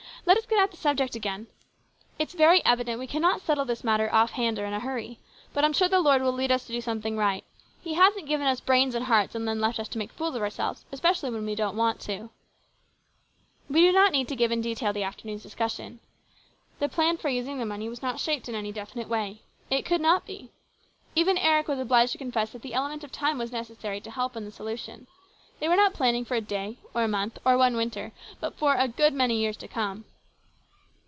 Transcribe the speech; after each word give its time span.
"Let 0.31 0.37
us 0.37 0.45
get 0.45 0.59
at 0.61 0.69
the 0.69 0.77
subject 0.77 1.15
again. 1.15 1.47
It's 2.19 2.35
very 2.35 2.63
evident 2.63 2.99
we 2.99 3.07
cannot 3.07 3.41
settle 3.41 3.65
this 3.65 3.83
matter 3.83 4.07
off 4.13 4.31
hand 4.33 4.59
or 4.59 4.65
in 4.67 4.73
a 4.73 4.79
hurry. 4.79 5.17
But 5.51 5.65
I'm 5.65 5.73
sure 5.73 5.87
the 5.89 5.99
Lord 5.99 6.21
will 6.21 6.31
lead 6.31 6.51
us 6.51 6.63
to 6.67 6.71
do 6.71 6.79
something 6.79 7.17
right. 7.17 7.43
He 7.83 7.95
hasn't 7.95 8.27
given 8.27 8.45
us 8.45 8.61
brains 8.61 8.93
and 8.93 9.05
hearts 9.05 9.33
and 9.33 9.47
then 9.47 9.59
left 9.59 9.79
us 9.79 9.87
to 9.89 9.97
make 9.97 10.11
fools 10.11 10.35
of 10.35 10.43
ourselves, 10.43 10.85
especially 10.91 11.31
when 11.31 11.43
we 11.47 11.55
don't 11.55 11.75
want 11.75 11.99
to." 12.01 12.29
180 13.67 13.67
HIS 13.67 13.67
BROTHER'S 13.67 13.67
KEEPER. 13.67 13.73
We 13.73 13.81
do 13.81 13.91
not 13.91 14.11
need 14.11 14.27
to 14.27 14.35
give 14.35 14.51
in 14.51 14.61
detail 14.61 14.93
the 14.93 15.03
after 15.03 15.27
noon's 15.27 15.41
discussion. 15.41 15.99
The 16.77 16.87
plan 16.87 17.17
for 17.17 17.29
using 17.29 17.57
the 17.57 17.65
money 17.65 17.89
was 17.89 18.03
not 18.03 18.11
fully 18.21 18.35
shaped 18.35 18.47
in 18.47 18.53
any 18.53 18.71
definite 18.71 19.09
way. 19.09 19.41
It 19.71 19.85
could 19.87 20.01
not 20.01 20.27
be. 20.27 20.51
Even 21.15 21.39
Eric 21.39 21.67
was 21.67 21.79
obliged 21.79 22.11
to 22.11 22.19
confess 22.19 22.51
that 22.51 22.61
the 22.61 22.75
element 22.75 23.03
of 23.03 23.11
time 23.11 23.39
was 23.39 23.51
necessary 23.51 23.99
to 23.99 24.11
help 24.11 24.35
in 24.37 24.45
the 24.45 24.51
solution. 24.51 25.07
They 25.59 25.67
were 25.67 25.75
not 25.75 25.93
planning 25.95 26.25
for 26.25 26.35
a 26.35 26.41
day 26.41 26.77
or 26.93 27.03
a 27.03 27.07
month 27.09 27.39
or 27.43 27.57
one 27.57 27.75
winter, 27.75 28.11
but 28.39 28.55
for 28.55 28.75
a 28.75 28.87
good 28.87 29.13
many 29.15 29.37
years 29.39 29.57
to 29.57 29.67
come. 29.67 30.05